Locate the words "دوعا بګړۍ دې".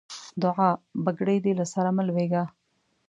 0.41-1.53